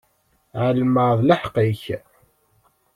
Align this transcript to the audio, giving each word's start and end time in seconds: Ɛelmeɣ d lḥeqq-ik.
Ɛelmeɣ 0.65 1.09
d 1.19 1.21
lḥeqq-ik. 1.29 1.83